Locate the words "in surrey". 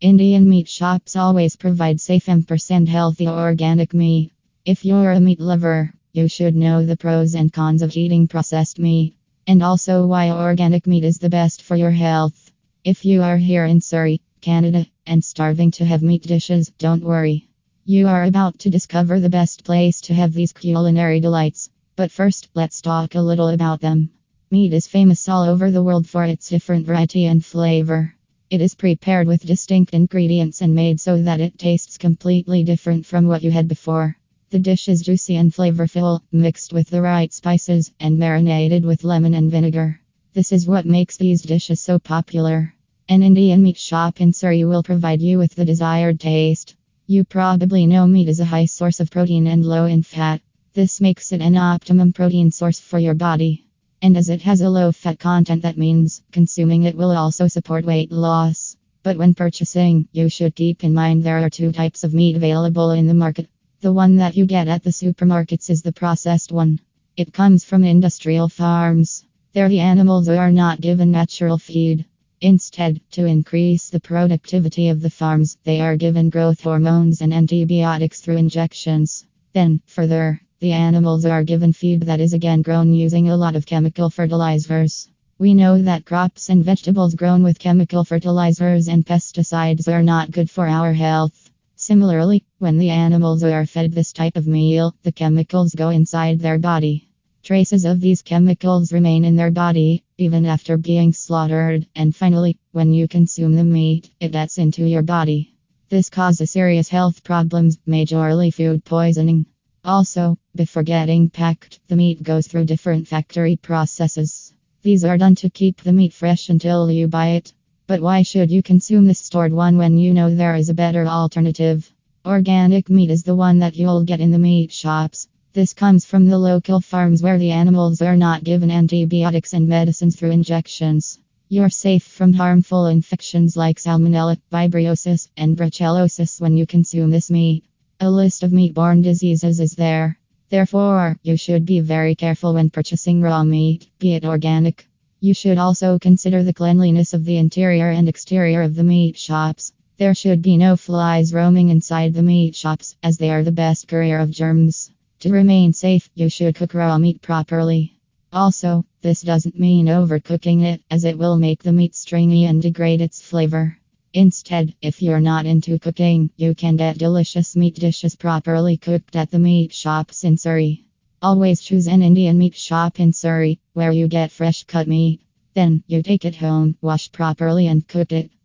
13.66-14.22, 44.20-44.64, 170.24-170.84, 172.98-173.60